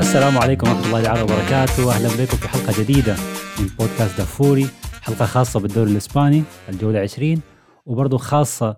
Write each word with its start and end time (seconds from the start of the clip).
السلام 0.00 0.38
عليكم 0.38 0.68
ورحمة 0.68 0.86
الله 0.86 1.02
تعالى 1.02 1.22
وبركاته. 1.22 1.92
أهلا 1.92 2.08
بكم 2.08 2.36
في 2.36 2.48
حلقة 2.48 2.82
جديدة 2.82 3.16
من 3.60 3.66
بودكاست 3.78 4.18
دافوري. 4.18 4.66
حلقة 5.02 5.24
خاصة 5.26 5.60
بالدوري 5.60 5.90
الإسباني 5.90 6.42
الجولة 6.68 6.98
20 7.00 7.40
وبرضه 7.86 8.18
خاصة 8.18 8.76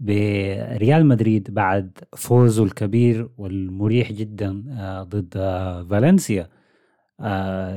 بريال 0.00 1.06
مدريد 1.06 1.54
بعد 1.54 1.98
فوزه 2.16 2.64
الكبير 2.64 3.28
والمريح 3.38 4.12
جدا 4.12 4.64
آه، 4.70 5.02
ضد 5.02 5.34
آه، 5.36 5.82
فالنسيا. 5.90 6.48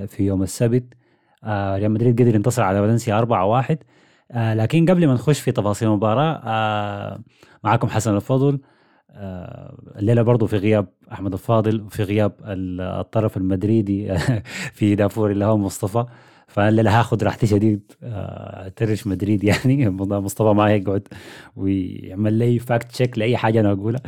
في 0.08 0.18
يوم 0.20 0.44
السبت. 0.44 0.84
ريال 1.48 1.92
مدريد 1.92 2.22
قدر 2.22 2.36
ينتصر 2.36 2.64
على 2.64 2.80
فالنسيا 2.80 3.22
4-1 3.72 3.76
لكن 4.36 4.86
قبل 4.86 5.08
ما 5.08 5.14
نخش 5.14 5.40
في 5.40 5.52
تفاصيل 5.52 5.88
المباراة 5.88 7.20
معكم 7.64 7.88
حسن 7.88 8.16
الفضل. 8.16 8.60
الليلة 10.00 10.22
برضو 10.22 10.48
في 10.48 10.58
غياب 10.58 10.88
أحمد 11.12 11.34
الفاضل 11.34 11.82
وفي 11.82 12.04
غياب 12.04 12.34
الطرف 12.46 13.38
المدريدي 13.38 14.18
في 14.78 14.96
دافور 14.96 15.32
اللي 15.32 15.46
هو 15.46 15.58
مصطفى. 15.58 16.06
فانا 16.48 17.00
هاخذ 17.00 17.24
راحتي 17.24 17.48
شديد. 17.48 17.92
ترش 18.76 19.08
مدريد 19.08 19.44
يعني. 19.44 19.90
مصطفى 20.26 20.54
ما 20.54 20.72
يقعد 20.76 21.08
ويعمل 21.56 22.34
لي 22.34 22.60
fact 22.60 22.92
check 22.92 23.18
لأي 23.18 23.38
حاجة 23.38 23.60
أنا 23.60 23.72
أقولها. 23.72 24.02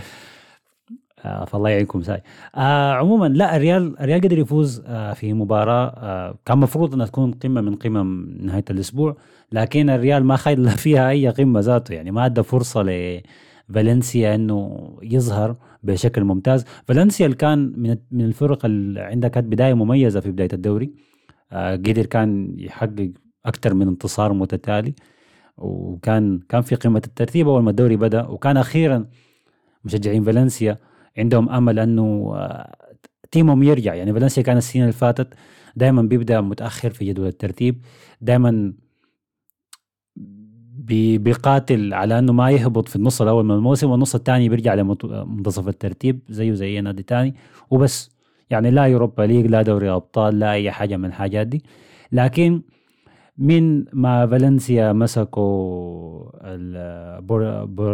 آه 1.26 1.46
فالله 1.46 1.70
يعينكم. 1.70 2.02
ساي. 2.02 2.24
آه 2.56 2.92
عموما 2.94 3.28
لا 3.28 3.56
الريال 3.56 4.00
الريال 4.00 4.22
قدر 4.22 4.38
يفوز 4.38 4.84
آه 4.86 5.14
في 5.14 5.34
مباراة 5.34 5.88
آه 5.98 6.36
كان 6.46 6.58
مفروض 6.58 6.94
إنها 6.94 7.06
تكون 7.06 7.32
قمة 7.32 7.62
من 7.62 7.76
قمم 7.76 8.38
نهاية 8.42 8.66
الأسبوع 8.70 9.16
لكن 9.52 9.90
الريال 9.90 10.24
ما 10.24 10.36
خيل 10.36 10.70
فيها 10.84 11.10
أي 11.10 11.30
قمة 11.30 11.60
ذاته. 11.60 11.94
يعني 11.94 12.12
ما 12.12 12.26
أدى 12.26 12.44
فرصة 12.44 12.84
لفالنسيا 13.70 14.36
إنه 14.36 14.90
يظهر 15.04 15.56
بشكل 15.84 16.24
ممتاز. 16.24 16.66
فالنسيا 16.88 17.26
اللي 17.26 17.38
كان 17.38 17.74
من 17.78 17.98
من 18.12 18.26
الفرق 18.26 18.66
اللي 18.66 19.02
عندها 19.02 19.30
كانت 19.30 19.48
بداية 19.48 19.74
مميزة 19.74 20.20
في 20.20 20.32
بداية 20.32 20.50
الدوري. 20.54 20.94
آه، 21.52 21.76
قدر 21.76 22.06
كان 22.06 22.56
يحقق 22.60 23.12
أكثر 23.46 23.74
من 23.74 23.88
انتصار 23.88 24.34
متتالي 24.34 24.94
وكان 25.58 26.40
كان 26.50 26.62
في 26.62 26.76
قمة 26.76 27.02
الترتيب 27.08 27.48
أول 27.48 27.64
ما 27.64 27.70
الدوري 27.70 27.96
بدأ 27.98 28.28
وكان 28.28 28.58
أخيرا 28.58 29.06
مشجعين 29.86 30.24
فالنسيا. 30.24 30.78
عندهم 31.18 31.50
أمل 31.50 31.80
أنه 31.80 32.34
آه، 32.36 32.76
تيمهم 33.32 33.64
يرجع. 33.64 33.94
يعني 33.94 34.14
فالنسيا 34.14 34.44
كان 34.44 34.58
السنين 34.58 34.84
اللي 34.84 34.94
فاتت 34.94 35.34
دائما 35.76 36.02
بيبدأ 36.02 36.42
متأخر 36.42 36.90
في 36.90 37.06
جدول 37.06 37.28
الترتيب. 37.28 37.82
دائما 38.22 38.74
بيقاتل 41.18 41.94
على 41.94 42.20
إنه 42.20 42.34
ما 42.34 42.52
يهبط 42.52 42.88
في 42.88 42.96
النص 42.96 43.22
الأول 43.22 43.46
من 43.46 43.52
الموسم 43.56 43.90
والنص 43.90 44.16
الثاني 44.16 44.50
بيرجع 44.50 44.74
لمنتصف 44.74 45.68
الترتيب 45.68 46.20
زيه 46.30 46.54
زي 46.54 46.66
اي 46.66 46.82
نادي 46.82 47.04
ثاني 47.08 47.36
وبس. 47.72 48.12
يعني 48.50 48.72
لا 48.72 48.84
Europa 48.86 49.24
League 49.24 49.46
لا 49.48 49.62
دوري 49.62 49.90
أبطال 49.90 50.40
لا 50.40 50.52
أي 50.52 50.72
حاجة 50.72 50.98
من 50.98 51.06
الحاجات 51.06 51.48
دي. 51.48 51.64
لكن 52.12 52.62
من 53.38 53.86
ما 53.94 54.28
فالنسيا 54.28 54.94
مسكوا 54.94 56.30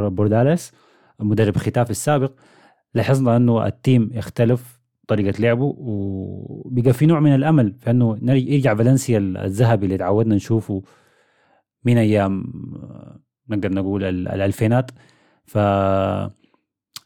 بورداليس 0.10 0.72
مدرب 1.20 1.58
خيتافي 1.58 1.92
السابق 1.92 2.32
لاحظنا 2.94 3.36
أنه 3.38 3.68
ال 3.68 3.76
team 3.76 4.12
اختلف 4.16 4.80
طريقة 5.08 5.42
لعبه 5.42 5.76
وبقى 5.78 6.94
في 6.94 7.06
نوع 7.06 7.20
من 7.20 7.36
الأمل 7.36 7.74
في 7.80 7.92
أنه 7.92 8.18
يرجع 8.24 8.76
فالنسيا 8.76 9.18
الذهبي 9.18 9.86
اللي 9.86 9.98
تعودنا 9.98 10.36
نشوفه 10.36 10.84
من 11.86 11.98
أيام 11.98 12.44
نقدر 13.50 13.74
نقول 13.74 14.04
الألفينات. 14.04 14.92
ف 15.46 15.58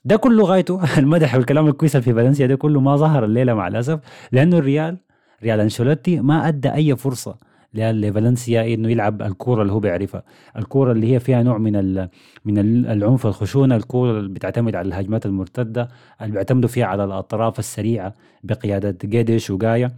ده 0.05 0.15
كله 0.15 0.45
غايته. 0.45 0.79
المدح 0.99 1.35
والكلام 1.35 1.67
الكويس 1.67 1.97
في 1.97 2.13
فالنسيا 2.13 2.47
ده 2.47 2.55
كله 2.55 2.79
ما 2.81 2.95
ظهر 2.95 3.25
الليلة 3.25 3.53
مع 3.53 3.67
الأسف 3.67 3.99
لأنه 4.31 4.57
الريال 4.57 4.97
ريال 5.43 5.59
أنشيلوتي 5.59 6.19
ما 6.21 6.47
أدى 6.47 6.73
أي 6.73 6.95
فرصة 6.95 7.37
لفالنسيا 7.73 8.73
إنه 8.73 8.89
يلعب 8.89 9.21
الكورة 9.21 9.61
اللي 9.61 9.73
هو 9.73 9.79
بيعرفها، 9.79 10.23
الكورة 10.57 10.91
اللي 10.91 11.13
هي 11.13 11.19
فيها 11.19 11.43
نوع 11.43 11.57
من 11.57 12.07
من 12.45 12.59
العنف 12.85 13.27
الخشونة، 13.27 13.75
الكورة 13.75 14.19
اللي 14.19 14.29
بتعتمد 14.29 14.75
على 14.75 14.87
الهجمات 14.87 15.25
المرتدة، 15.25 15.89
اللي 16.21 16.31
بيعتمدوا 16.31 16.69
فيها 16.69 16.85
على 16.85 17.03
الأطراف 17.03 17.59
السريعة 17.59 18.13
بقياده 18.43 18.97
جيدش 19.03 19.49
وجايا. 19.49 19.95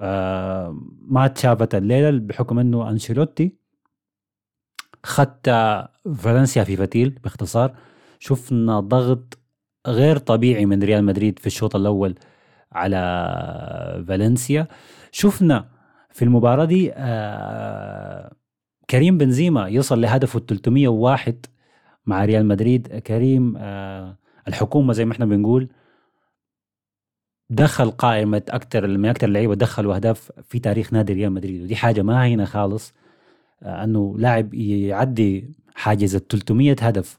آه 0.00 0.80
ما 1.00 1.26
تشافت 1.26 1.74
الليلة 1.74 2.18
بحكم 2.18 2.58
إنه 2.58 2.90
أنشيلوتي 2.90 3.52
خدت 5.04 5.48
فالنسيا 6.16 6.64
في 6.64 6.76
فتيل 6.76 7.10
باختصار. 7.10 7.74
شفنا 8.18 8.80
ضغط 8.80 9.38
غير 9.86 10.18
طبيعي 10.18 10.66
من 10.66 10.82
ريال 10.82 11.04
مدريد 11.04 11.38
في 11.38 11.46
الشوط 11.46 11.76
الأول 11.76 12.14
على 12.72 14.04
فالنسيا. 14.08 14.68
شفنا 15.12 15.77
في 16.12 16.24
المباراة 16.24 16.64
دي 16.64 16.92
آه 16.94 18.32
كريم 18.90 19.18
بنزيما 19.18 19.68
يصل 19.68 20.00
لهدفه 20.00 20.40
301 20.40 21.46
مع 22.06 22.24
ريال 22.24 22.46
مدريد. 22.46 22.88
كريم 22.98 23.54
آه 23.56 24.16
الحكومة 24.48 24.92
زي 24.92 25.04
ما 25.04 25.12
إحنا 25.12 25.26
بنقول 25.26 25.68
دخل 27.50 27.90
قائمة 27.90 28.42
أكثر 28.48 28.86
من 28.86 29.06
أكثر 29.08 29.26
اللعيبة 29.26 29.54
دخلوا 29.54 29.94
أهداف 29.94 30.32
في 30.42 30.58
تاريخ 30.58 30.92
نادي 30.92 31.12
ريال 31.12 31.32
مدريد. 31.32 31.62
ودي 31.62 31.76
حاجة 31.76 32.02
ما 32.02 32.24
هينة 32.24 32.44
خالص 32.44 32.94
آه 33.62 33.84
أنه 33.84 34.14
لاعب 34.18 34.54
يعدي 34.54 35.54
حاجز 35.74 36.14
ال 36.16 36.28
300 36.28 36.76
هدف 36.80 37.18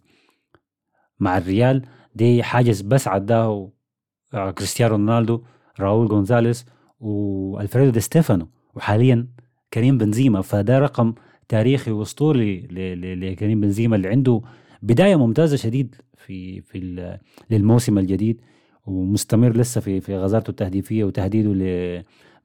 مع 1.20 1.38
الريال. 1.38 1.86
دي 2.16 2.44
حاجز 2.44 2.82
بس 2.82 3.08
عداه 3.08 3.72
كريستيانو 4.32 4.96
رونالدو 4.96 5.44
راؤول 5.80 6.08
جونزاليس 6.08 6.66
والفريدو 7.00 7.92
دي 7.92 8.00
ستيفانو. 8.00 8.48
وحاليا 8.80 9.28
كريم 9.74 9.98
بنزيما 9.98 10.42
فده 10.42 10.80
رقم 10.80 11.14
تاريخي 11.48 11.92
وأسطوري 11.92 12.68
لكريم 13.16 13.62
بنزيما 13.62 13.96
اللي 13.96 14.08
عنده 14.08 14.42
بداية 14.82 15.16
ممتازة 15.16 15.58
شديد 15.58 15.96
في 16.18 16.62
في 16.62 16.80
للموسم 17.50 17.98
الجديد 17.98 18.42
ومستمر 18.86 19.58
لسه 19.58 19.82
في 19.82 20.02
في 20.02 20.18
غزارته 20.18 20.50
التهديفية 20.50 21.04
وتهديده 21.04 21.54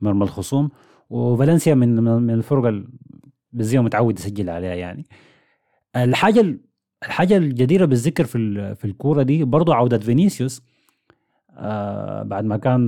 لمرمى 0.02 0.22
الخصوم. 0.24 0.70
وفالنسيا 1.10 1.74
من 1.74 1.94
من 2.02 2.34
الفرق 2.34 2.84
بنزيما 3.52 3.84
متعود 3.84 4.18
يسجل 4.18 4.50
عليها 4.50 4.74
يعني. 4.74 5.06
الحاجة 5.96 6.58
الحاجة 7.06 7.36
الجديرة 7.36 7.84
بالذكر 7.84 8.24
في 8.24 8.74
في 8.74 8.84
الكورة 8.84 9.22
دي 9.22 9.44
برضه 9.44 9.74
عودة 9.74 9.98
فينيسيوس 9.98 10.62
آه 11.56 12.22
بعد 12.22 12.44
ما 12.44 12.56
كان 12.56 12.82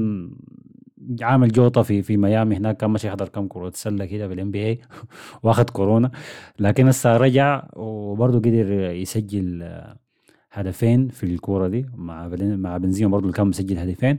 عامل 1.22 1.52
جوطه 1.52 1.82
في 1.82 2.02
في 2.02 2.16
ميامي 2.16 2.56
هناك 2.56 2.76
كان 2.76 2.90
ماشي 2.90 3.06
يحضر 3.08 3.28
كم 3.28 3.48
كره 3.48 3.70
سله 3.74 4.04
كده 4.04 4.28
في 4.28 4.34
ال 4.34 4.50
NBA 4.50 4.80
واخذ 5.42 5.64
كورونا. 5.64 6.10
لكن 6.60 6.88
هسه 6.88 7.16
رجع 7.16 7.68
وبرضه 7.76 8.38
قدر 8.38 8.72
يسجل 8.72 9.72
هدفين 10.52 11.08
في 11.08 11.26
الكورة 11.26 11.68
دي 11.68 11.86
مع 11.94 12.28
مع 12.40 12.76
بنزيما 12.78 13.10
برضه 13.10 13.32
كان 13.32 13.46
مسجل 13.48 13.78
هدفين. 13.78 14.16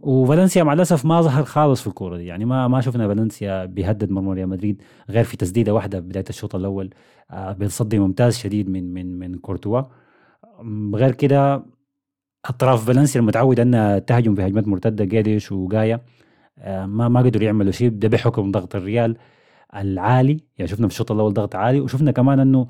وفالنسيا 0.00 0.62
مع 0.64 0.72
الأسف 0.72 1.04
ما 1.04 1.20
ظهر 1.22 1.44
خالص 1.44 1.80
في 1.80 1.86
الكورة 1.86 2.16
دي. 2.16 2.26
يعني 2.26 2.44
ما 2.44 2.68
ما 2.68 2.80
شفنا 2.80 3.08
فالنسيا 3.08 3.64
بيهدد 3.64 4.10
مرمى 4.10 4.34
ريال 4.34 4.48
مدريد 4.48 4.82
غير 5.10 5.24
في 5.24 5.36
تسديدة 5.36 5.74
واحدة 5.74 6.00
بداية 6.00 6.24
الشوط 6.30 6.54
الأول. 6.54 6.90
آه 7.30 7.52
بيصدي 7.52 7.98
ممتاز 7.98 8.38
شديد 8.38 8.68
من 8.70 8.94
من 8.94 9.18
من 9.18 9.34
كورتوا. 9.38 9.82
غير 10.94 11.12
كده 11.14 11.62
أطراف 12.44 12.84
فالنسيا 12.86 13.20
المتعود 13.20 13.60
أنها 13.60 13.98
تهجم 13.98 14.34
في 14.34 14.46
هجمات 14.46 14.68
مرتدة 14.68 15.04
جيديش 15.04 15.52
وجايا 15.52 16.00
آه 16.58 16.86
ما 16.86 17.08
ما 17.08 17.20
قدروا 17.20 17.44
يعملوا 17.44 17.72
شيء 17.72 17.88
ده 17.90 18.08
بحكم 18.08 18.50
ضغط 18.50 18.76
الريال 18.76 19.16
العالي. 19.76 20.40
يعني 20.58 20.68
شفنا 20.70 20.88
في 20.88 20.92
الشوط 20.94 21.12
الأول 21.12 21.32
ضغط 21.34 21.54
عالي 21.56 21.80
وشفنا 21.80 22.12
كمان 22.12 22.40
إنه 22.40 22.68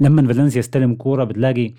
لما 0.00 0.32
فالنسيا 0.32 0.58
يستلم 0.58 0.94
كورة 0.94 1.24
بتلاقي 1.24 1.74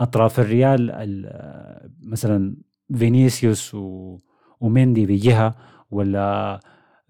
أطراف 0.00 0.40
الريال 0.40 0.90
آه، 1.26 1.90
مثلا 2.02 2.56
فينيسيوس 2.98 3.74
و... 3.74 4.18
وميندي 4.60 5.06
في 5.06 5.16
جهة 5.16 5.54
ولا 5.90 6.60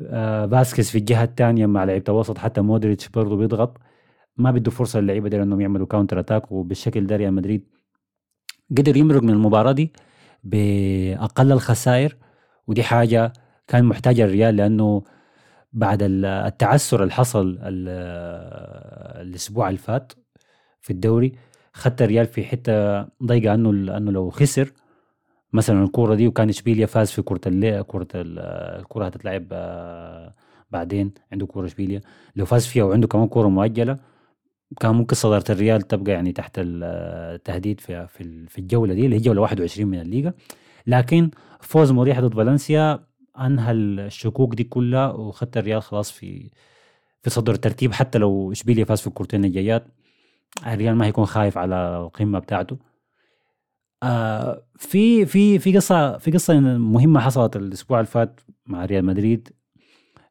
آه 0.02 0.46
فاسكيز 0.46 0.90
في 0.90 0.98
الجهة 0.98 1.24
الثانية 1.24 1.66
مع 1.66 1.84
لعيبة 1.84 2.04
الوسط. 2.08 2.38
حتى 2.38 2.60
مودريتش 2.60 3.08
برضه 3.08 3.36
بيضغط. 3.36 3.78
ما 4.36 4.50
بده 4.50 4.70
فرصة 4.70 5.00
للعيبة 5.00 5.28
دي 5.28 5.42
إنهم 5.42 5.60
يعملوا 5.60 5.86
counter 5.86 6.20
attack 6.20 6.52
وبالشكل 6.52 7.06
ده 7.06 7.16
ريال 7.16 7.34
مدريد 7.34 7.73
قدر 8.78 8.96
يمرق 8.96 9.22
من 9.22 9.30
المباراة 9.30 9.72
دي 9.72 9.92
بأقل 10.44 11.52
الخسائر 11.52 12.16
ودي 12.66 12.82
حاجة 12.82 13.32
كان 13.68 13.84
محتاجها 13.84 14.24
الريال 14.24 14.56
لأنه 14.56 15.02
بعد 15.72 15.98
التعثر 16.02 17.02
اللي 17.02 17.12
حصل 17.12 17.58
الأسبوع 19.20 19.68
اللي 19.68 19.78
فات 19.78 20.12
في 20.80 20.90
الدوري 20.92 21.32
خدت 21.72 22.02
الريال 22.02 22.26
في 22.26 22.44
حتة 22.44 23.02
ضيقة 23.02 23.54
أنه 23.54 23.96
أنه 23.96 24.12
لو 24.12 24.30
خسر 24.30 24.72
مثلا 25.52 25.84
الكورة 25.84 26.14
دي 26.14 26.28
وكان 26.28 26.48
إشبيليا 26.48 26.86
فاز 26.86 27.10
في 27.10 27.22
كرة 27.22 27.40
اللي 27.46 27.84
كرة 27.88 28.08
الكوره 28.14 29.06
هتتلعب 29.06 29.46
آه، 29.52 30.34
بعدين 30.70 31.12
عنده 31.32 31.46
كورة 31.46 31.66
إشبيليا 31.66 32.00
لو 32.36 32.44
فاز 32.44 32.66
فيها 32.66 32.84
وعنده 32.84 33.06
كمان 33.08 33.28
كورة 33.28 33.48
مؤجلة 33.48 33.98
كان 34.80 34.94
ممكن 34.94 35.16
صداره 35.16 35.44
الريال 35.52 35.82
تبقى 35.82 36.12
يعني 36.12 36.32
تحت 36.32 36.52
التهديد 36.58 37.80
في 37.80 38.06
في 38.48 38.58
الجولة 38.58 38.94
دي 38.94 39.04
اللي 39.04 39.16
هي 39.16 39.20
جولة 39.20 39.40
21 39.40 39.90
من 39.90 40.00
الليغا. 40.00 40.32
لكن 40.86 41.30
فوز 41.60 41.90
مريح 41.92 42.20
ضد 42.20 42.34
فالنسيا 42.34 43.06
أنهى 43.40 43.72
الشكوك 43.72 44.54
دي 44.54 44.64
كلها 44.64 45.12
وخدت 45.12 45.56
الريال 45.56 45.82
خلاص 45.82 46.10
في 46.12 46.50
في 47.22 47.30
صدر 47.30 47.52
الترتيب 47.52 47.92
حتى 47.92 48.18
لو 48.18 48.52
إشبيليا 48.52 48.84
فاز 48.84 49.00
في 49.00 49.06
الكورتين 49.06 49.44
الجايات 49.44 49.86
الريال 50.66 50.96
ما 50.96 51.06
هيكون 51.06 51.26
خايف 51.26 51.58
على 51.58 51.96
القمة 52.06 52.38
بتاعته. 52.38 52.78
آه 54.02 54.62
في 54.76 55.26
في 55.26 55.58
في 55.58 55.76
قصه 55.76 56.18
في 56.18 56.30
قصة 56.30 56.60
مهمة 56.78 57.20
حصلت 57.20 57.56
الأسبوع 57.56 58.00
اللي 58.00 58.10
فات 58.10 58.40
مع 58.66 58.84
ريال 58.84 59.04
مدريد 59.04 59.48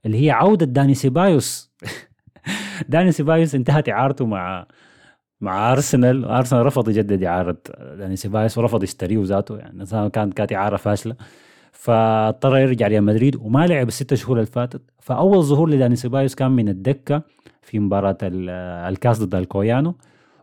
اللي 0.06 0.26
هي 0.26 0.32
عودة 0.32 0.66
داني 0.66 0.94
سيبايوس 0.96 1.72
داني 2.90 3.12
سيبايوس 3.12 3.56
انتهت 3.56 3.90
إعارته 3.90 4.26
مع 4.26 4.68
مع 5.42 5.72
أرسنال. 5.72 6.26
أرسنال 6.26 6.66
رفض 6.66 6.90
يجدد 6.90 7.24
إعارة 7.24 7.58
داني 7.98 8.16
سيبايوس 8.16 8.58
ورفض 8.58 8.84
يشتريه 8.84 9.20
ذاته 9.24 9.58
يعني 9.58 9.86
كانت 10.10 10.34
كانت 10.34 10.54
إعارة 10.54 10.78
فاشلة. 10.78 11.16
فاضطر 11.72 12.58
يرجع 12.58 12.88
ريال 12.88 13.04
مدريد 13.04 13.36
وما 13.36 13.68
لعب 13.68 13.88
الست 13.88 14.14
شهور 14.14 14.38
اللي 14.38 14.52
فاتت. 14.52 14.82
فأول 15.00 15.44
ظهور 15.44 15.70
لداني 15.70 15.96
سيبايوس 15.96 16.36
كان 16.36 16.52
من 16.52 16.70
الدكة 16.70 17.22
في 17.62 17.80
مباراة 17.80 18.18
الكاس 18.24 19.24
ضد 19.24 19.36
الكويانو. 19.36 19.96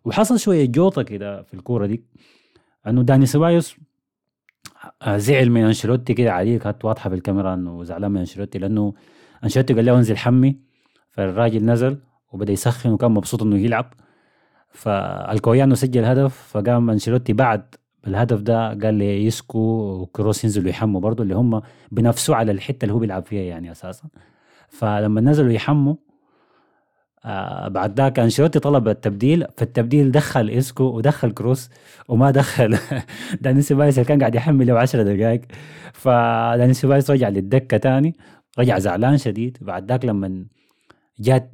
وحصل 0.04 0.38
شوية 0.38 0.64
جوطة 0.66 1.02
كده 1.02 1.42
في 1.42 1.54
الكورة 1.54 1.86
دي 1.86 2.04
إنه 2.86 3.02
داني 3.02 3.26
سيبايوس 3.26 3.76
زعل 5.16 5.50
من 5.50 5.64
أنشيلوتي 5.64 6.14
كده 6.14 6.32
عليه 6.32 6.58
كانت 6.58 6.84
واضحة 6.84 7.10
في 7.10 7.16
الكاميرا 7.16 7.54
إنه 7.54 7.84
زعلان 7.84 8.10
من 8.10 8.18
أنشيلوتي 8.18 8.58
لأنه 8.58 8.94
أنشيلوتي 9.44 9.74
قال 9.74 9.84
له 9.84 9.96
انزل 9.96 10.16
حمي 10.16 10.56
فالراجل 11.10 11.64
نزل 11.64 11.98
وبدأ 12.32 12.52
يسخن 12.52 12.90
وكان 12.90 13.10
مبسوط 13.10 13.42
إنه 13.42 13.58
يلعب. 13.58 13.92
فالكويانو 14.70 15.74
سجل 15.74 16.04
هدف 16.04 16.36
فقام 16.52 16.90
أنشيلوتي 16.90 17.32
بعد 17.32 17.74
الهدف 18.06 18.40
ده 18.40 18.68
قال 18.68 18.94
لإيسكو 18.94 19.58
وكروس 20.02 20.44
ينزلوا 20.44 20.70
يحموا 20.70 21.00
برضه 21.00 21.22
اللي 21.22 21.34
هم 21.34 21.62
بنفسوا 21.92 22.36
على 22.36 22.52
الحتة 22.52 22.84
اللي 22.84 22.94
هو 22.94 22.98
بيلعب 22.98 23.24
فيها 23.24 23.42
يعني 23.42 23.70
أساسا. 23.70 24.08
فلما 24.68 25.20
نزلوا 25.20 25.52
يحموا 25.52 25.94
آه 27.24 27.68
بعد 27.68 28.00
ذاك 28.00 28.18
أنشيلوتي 28.18 28.58
طلب 28.58 28.88
التبديل 28.88 29.46
فالتبديل 29.56 30.10
دخل 30.12 30.50
إيسكو 30.50 30.84
ودخل 30.84 31.30
كروس 31.30 31.70
وما 32.08 32.30
دخل. 32.30 32.78
داني 33.40 33.62
سيبايوس 33.62 34.00
كان 34.00 34.18
قاعد 34.20 34.34
يحمي 34.34 34.66
له 34.66 34.78
10 34.78 35.02
دقائق 35.02 35.40
فداني 35.92 36.74
سيبايوس 36.74 37.10
رجع 37.10 37.28
للدكة 37.28 37.76
تاني 37.76 38.16
رجع 38.58 38.78
زعلان 38.78 39.18
شديد. 39.18 39.58
بعد 39.60 39.88
ذاك 39.92 40.04
لما 40.04 40.46
جات 41.18 41.52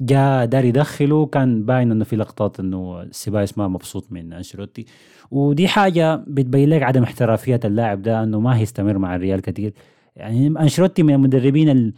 جاء 0.00 0.44
دار 0.44 0.64
يدخله 0.64 1.26
كان 1.26 1.64
باين 1.64 1.90
إنه 1.92 2.04
في 2.04 2.16
لقطات 2.16 2.60
إنه 2.60 3.08
سيبايس 3.10 3.58
ما 3.58 3.68
مبسوط 3.68 4.12
من 4.12 4.32
أنشيلوتي. 4.32 4.84
ودي 5.30 5.68
حاجة 5.68 6.16
بتبين 6.26 6.68
لك 6.68 6.82
عدم 6.82 7.02
احترافية 7.02 7.60
اللاعب 7.64 8.02
ده 8.02 8.22
إنه 8.22 8.40
ما 8.40 8.56
هيستمر 8.58 8.98
مع 8.98 9.16
الريال 9.16 9.40
كثير 9.42 9.72
يعني 10.16 10.46
أنشيلوتي 10.46 11.02
من 11.02 11.14
المدربين 11.14 11.68
ال 11.70 11.92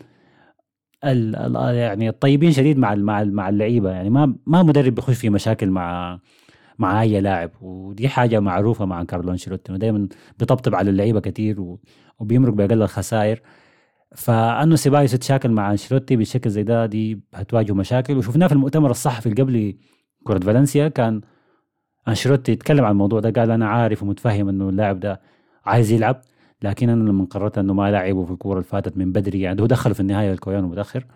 ال 1.05 1.75
يعني 1.75 2.09
الطيبين 2.09 2.53
شديد 2.53 2.79
مع 2.79 2.95
مع 2.95 3.25
مع 3.25 3.49
اللعيبة. 3.49 3.91
يعني 3.91 4.11
ما 4.11 4.35
ما 4.47 4.63
مدرب 4.63 4.95
بيخش 4.95 5.17
في 5.17 5.31
مشاكل 5.31 5.71
مع 5.71 6.19
مع 6.79 7.03
أي 7.03 7.21
لاعب. 7.21 7.51
ودي 7.61 8.09
حاجة 8.09 8.41
معروفة 8.41 8.85
مع 8.85 9.05
كارلو 9.05 9.33
أنشيلوتي 9.33 9.71
إنه 9.73 9.79
دائما 9.79 10.09
بيطبطب 10.39 10.75
على 10.75 10.91
اللعيبة 10.91 11.21
كثير 11.21 11.77
وبيمرق 12.19 12.53
بأقل 12.55 12.83
الخسائر. 12.83 13.43
فأنه 14.15 14.77
سيبايوس 14.77 15.15
يتشاكل 15.15 15.51
مع 15.51 15.71
أنشيلوتي 15.71 16.17
بشكل 16.17 16.51
زي 16.51 16.63
ده 16.63 16.87
دي 16.87 17.21
هتواجهه 17.35 17.75
مشاكل. 17.75 18.17
وشفناه 18.17 18.47
في 18.47 18.53
المؤتمر 18.53 18.91
الصحفي 18.91 19.29
اللي 19.29 19.43
قبل 19.43 19.75
كرة 20.25 20.39
فالنسيا 20.39 20.89
كان 20.89 21.21
أنشيلوتي 22.09 22.53
يتكلم 22.53 22.85
عن 22.85 22.91
الموضوع 22.93 23.21
ده 23.21 23.31
قال 23.41 23.51
أنا 23.51 23.69
عارف 23.69 24.03
ومتفهم 24.03 24.49
إنه 24.49 24.69
اللاعب 24.69 25.01
ده 25.01 25.21
عايز 25.65 25.93
يلعب 25.93 26.23
لكن 26.63 26.89
أنا 26.89 27.09
لما 27.09 27.25
قررت 27.25 27.59
إنه 27.59 27.75
ما 27.75 27.91
لعبه 27.91 28.25
في 28.25 28.31
الكورة 28.33 28.59
اللي 28.59 28.65
فاتت 28.69 28.97
من 28.97 29.13
بدري 29.13 29.41
يعني 29.41 29.63
هو 29.63 29.67
دخل 29.67 29.95
في 29.95 30.01
النهاية 30.01 30.33
الكويان 30.33 30.65
متاخر 30.65 31.07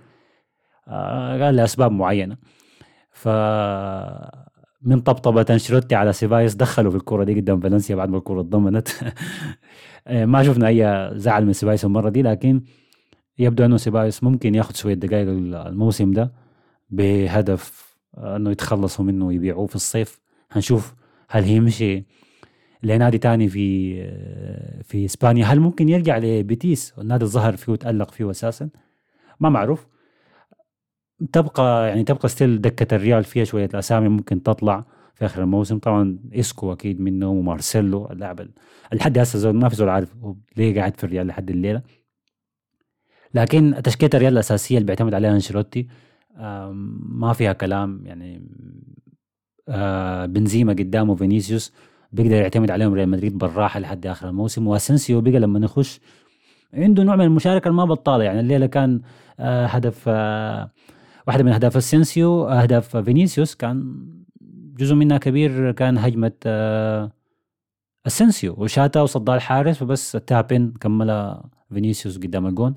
آه 0.88 1.44
قال 1.44 1.56
لأسباب 1.56 1.92
معينة. 1.92 2.36
ف 3.10 3.28
من 4.82 5.00
طبطبة 5.00 5.46
أنشيلوتي 5.50 5.94
على 5.94 6.12
سيبايوس 6.12 6.54
دخلوا 6.54 6.90
في 6.90 6.96
الكرة 6.96 7.24
دي 7.24 7.34
قدام 7.40 7.60
فالنسيا 7.60 7.96
بعد 7.96 8.08
ما 8.08 8.18
الكرة 8.18 8.40
اتضمنت. 8.40 8.88
ما 10.32 10.42
شفنا 10.42 10.68
أي 10.68 11.10
زعل 11.18 11.46
من 11.46 11.52
سيبايوس 11.52 11.84
المرة 11.84 12.08
دي 12.08 12.22
لكن 12.22 12.62
يبدو 13.38 13.64
أنه 13.64 13.76
سيبايوس 13.76 14.22
ممكن 14.22 14.54
ياخذ 14.54 14.74
شوية 14.74 14.94
دقائق 14.94 15.28
الموسم 15.66 16.12
ده 16.12 16.32
بهدف 16.90 17.96
إنه 18.18 18.50
يتخلصوا 18.50 19.04
منه 19.04 19.26
ويبيعوه 19.26 19.66
في 19.66 19.76
الصيف. 19.76 20.20
هنشوف 20.50 20.94
هل 21.28 21.44
هيمشي 21.44 22.04
لنادي 22.82 23.18
تاني 23.18 23.48
في 23.48 23.94
في 24.82 25.04
إسبانيا. 25.04 25.44
هل 25.44 25.60
ممكن 25.60 25.88
يرجع 25.88 26.18
لبيتيس؟ 26.18 26.94
النادي 26.98 27.24
الظهر 27.24 27.56
فيه 27.56 27.72
وتألق 27.72 28.10
فيه 28.10 28.30
أساسا. 28.30 28.68
ما 29.40 29.48
معروف. 29.48 29.86
تبقى 31.32 31.88
يعني 31.88 32.04
تبقى 32.04 32.28
still 32.28 32.60
دكة 32.60 32.94
الريال 32.94 33.24
فيها 33.24 33.44
شوية 33.44 33.68
أسامي 33.74 34.08
ممكن 34.08 34.42
تطلع 34.42 34.84
في 35.14 35.24
آخر 35.24 35.42
الموسم. 35.42 35.78
طبعا 35.78 36.18
إسكو 36.34 36.72
أكيد 36.72 37.00
منه 37.00 37.28
ومارسيلو 37.28 38.10
اللاعب 38.10 38.48
لحد 38.92 39.18
هسه 39.18 39.52
ما 39.52 39.68
في 39.68 39.76
زول 39.76 39.88
عارف 39.88 40.16
ليه 40.56 40.74
قاعد 40.78 40.96
في 40.96 41.04
الريال 41.04 41.26
لحد 41.26 41.50
الليلة. 41.50 41.82
لكن 43.36 43.74
تشكيلة 43.84 44.10
الريال 44.14 44.32
الأساسية 44.32 44.76
اللي 44.76 44.86
بيعتمد 44.86 45.14
عليها 45.14 45.30
أنشيلوتي 45.30 45.86
ما 47.20 47.32
فيها 47.32 47.52
كلام 47.52 48.06
يعني 48.06 48.42
آه، 49.68 50.26
بنزيما 50.26 50.72
قدامه 50.72 51.14
فينيسيوس 51.14 51.72
بيقدر 52.12 52.34
يعتمد 52.34 52.70
عليهم 52.70 52.94
ريال 52.94 53.08
مدريد 53.08 53.38
بالراحة 53.38 53.80
لحد 53.80 54.06
آخر 54.06 54.28
الموسم 54.28 54.66
واسنسيو 54.66 55.20
بقى 55.20 55.38
لما 55.40 55.58
نخش 55.58 56.00
عنده 56.74 57.02
نوع 57.02 57.16
من 57.16 57.24
المشاركة 57.24 57.70
ما 57.70 57.84
بطالة 57.84 58.24
يعني 58.24 58.40
الليلة 58.40 58.66
كان 58.66 59.00
آه، 59.40 59.66
هدف 59.66 60.04
آه، 60.08 60.70
واحدة 61.26 61.44
من 61.44 61.52
أهداف 61.52 61.76
اسنسيو 61.76 62.48
أهداف 62.48 62.96
فينيسيوس 62.96 63.54
كان 63.54 64.06
جزء 64.78 64.94
منها 64.94 65.18
كبير 65.18 65.72
كان 65.72 65.98
هجمة 65.98 66.32
اسنسيو 68.06 68.54
وشاتها 68.58 69.02
وصدها 69.02 69.34
الحارس 69.34 69.82
وبس 69.82 70.12
tap-in 70.12 70.72
كملها 70.80 71.50
فينيسيوس 71.72 72.18
قدام 72.18 72.46
الجون. 72.46 72.74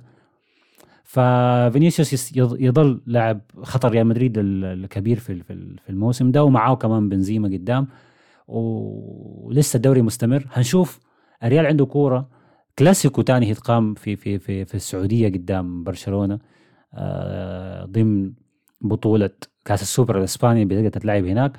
ففينيسيوس 1.09 2.37
يظل 2.37 3.01
لاعب 3.05 3.41
خطر 3.63 3.91
ريال 3.91 4.07
مدريد 4.07 4.33
الكبير 4.37 5.19
في 5.19 5.43
في 5.43 5.73
الموسم 5.89 6.31
ده 6.31 6.43
ومعاه 6.43 6.75
كمان 6.75 7.09
بنزيما 7.09 7.47
قدام. 7.47 7.87
ولسه 8.47 9.77
الدوري 9.77 10.01
مستمر. 10.01 10.45
هنشوف. 10.51 10.99
الريال 11.43 11.65
عنده 11.65 11.85
كورة. 11.85 12.29
كلاسيكو 12.79 13.21
تاني 13.21 13.45
هيتقام 13.45 13.93
في 13.93 14.15
في 14.15 14.39
في 14.39 14.65
في 14.65 14.75
السعودية 14.75 15.29
قدام 15.29 15.83
برشلونة 15.83 16.39
آه 16.93 17.85
ضمن 17.85 18.33
بطولة 18.81 19.29
كأس 19.65 19.81
السوبر 19.81 20.17
الإسباني 20.19 20.65
بتقدر 20.65 20.89
تتلعب 20.89 21.25
هناك. 21.25 21.51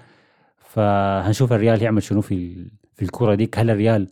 فهنشوف 0.59 1.53
الريال 1.53 1.83
يعمل 1.83 2.03
شنو 2.03 2.21
في 2.21 2.67
في 2.95 3.03
الكورة 3.03 3.35
ديك. 3.35 3.59
هل 3.59 3.71
الريال 3.71 4.09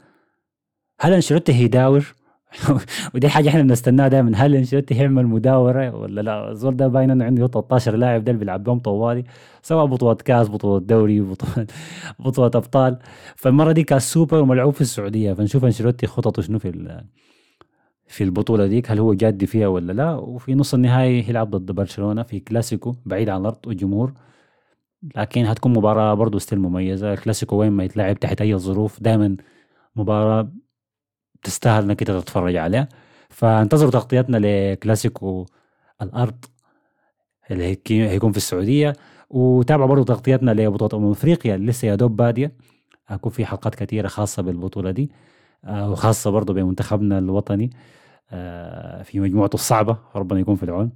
هل 1.01 1.13
أنشيلوتي 1.13 1.53
هيداور؟ 1.53 2.15
ودي 3.15 3.29
حاجة 3.29 3.49
إحنا 3.49 3.63
بنستناها 3.63 4.09
دائما 4.09 4.37
هل 4.37 4.55
أنشيلوتي 4.55 4.95
هيعمل 5.01 5.27
مداورة 5.27 5.97
ولا 5.97 6.21
لا؟ 6.21 6.51
الزول 6.51 6.77
ده 6.77 6.89
باين 6.89 7.11
إنه 7.11 7.25
عنده 7.25 7.47
13 7.47 7.97
لاعب 7.97 8.25
ده 8.25 8.33
بيلعب 8.33 8.65
بهم 8.65 8.79
طوالي 8.79 9.25
سواء 9.63 9.87
بطولة 9.87 10.15
كاس 10.15 10.49
بطولة 10.49 10.81
دوري 10.81 11.21
بطولة 11.21 11.67
بطولة 12.25 12.51
أبطال. 12.55 12.99
فالمرة 13.37 13.73
دي 13.73 13.83
كاس 13.85 14.13
سوبر 14.13 14.39
وملعوب 14.39 14.75
في 14.75 14.81
السعودية. 14.81 15.33
فنشوف 15.33 15.65
أنشيلوتي 15.65 16.07
خططه 16.07 16.43
شنو 16.43 16.59
في 16.59 16.69
في 18.07 18.25
البطولة 18.25 18.67
ديك 18.67 18.91
هل 18.91 18.99
هو 18.99 19.15
جادي 19.15 19.47
فيها 19.47 19.67
ولا 19.69 19.93
لا؟ 19.93 20.15
وفي 20.15 20.55
نص 20.55 20.75
النهائي 20.75 21.23
هيلعب 21.29 21.51
ضد 21.51 21.73
برشلونة 21.73 22.23
في 22.23 22.41
كلاسيكو 22.41 22.95
بعيد 23.07 23.29
عن 23.29 23.41
الأرض 23.41 23.67
والجمهور 23.67 24.13
لكن 25.17 25.45
هتكون 25.47 25.73
مباراة 25.73 26.15
برضه 26.15 26.39
still 26.39 26.59
مميزة. 26.61 27.13
الكلاسيكو 27.13 27.57
وين 27.57 27.73
ما 27.73 27.85
يتلعب 27.85 28.19
تحت 28.21 28.41
أي 28.41 28.57
ظروف 28.59 29.03
دائما 29.03 29.37
مباراة 29.97 30.53
تستاهل 31.43 31.83
إنك 31.83 32.03
انت 32.03 32.11
تتفرج 32.11 32.57
عليها 32.57 32.89
فانتظروا 33.29 33.91
تغطيتنا 33.91 34.37
لكلاسيكو 34.43 35.47
الأرض 36.03 36.45
اللي 37.51 37.79
هيكون 37.91 38.33
في 38.33 38.37
السعودية. 38.37 38.93
وتابعوا 39.31 39.89
برضه 39.89 40.05
تغطيتنا 40.05 40.51
لبطولة 40.51 41.05
أمم 41.05 41.11
أفريقيا 41.11 41.55
اللي 41.55 41.67
لسه 41.67 41.89
يا 41.89 41.95
دوب 41.95 42.17
بادية. 42.17 42.53
هيكون 43.09 43.33
في 43.33 43.47
حلقات 43.47 43.75
كثيره 43.75 44.09
خاصة 44.09 44.43
بالبطولة 44.43 44.91
دي. 44.91 45.11
آه، 45.65 45.91
وخاصة 45.91 46.31
برضه 46.31 46.55
بمنتخبنا 46.55 47.19
الوطني. 47.19 47.71
آه، 48.33 49.03
في 49.03 49.21
مجموعته 49.21 49.55
الصعبة 49.55 49.97
ربنا 50.17 50.41
يكون 50.41 50.57
في 50.57 50.63
العون. 50.63 50.91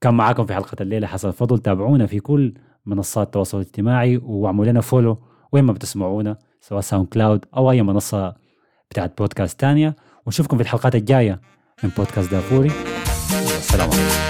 كان 0.00 0.14
معاكم 0.14 0.46
في 0.46 0.54
حلقة 0.54 0.76
الليلة 0.80 1.06
حسن 1.06 1.30
فضل 1.30 1.58
تابعونا 1.58 2.06
في 2.06 2.20
كل 2.20 2.54
منصات 2.86 3.26
التواصل 3.26 3.58
الاجتماعي 3.60 4.16
وأعملوا 4.16 4.64
لنا 4.64 4.80
follow 4.80 5.18
وين 5.52 5.64
ما 5.64 5.72
بتسمعونا 5.72 6.36
سواء 6.60 6.80
ساوند 6.80 7.06
كلاود 7.08 7.44
أو 7.56 7.70
أي 7.70 7.82
منصة 7.82 8.34
بتاعت 8.90 9.18
بودكاست 9.18 9.60
تانية 9.60 9.96
ونشوفكم 10.26 10.56
في 10.56 10.62
الحلقات 10.62 10.94
الجاية 10.94 11.40
من 11.82 11.90
بودكاست 11.96 12.30
دافوري. 12.30 12.72
السلام 13.58 13.90
عليكم 13.90 14.29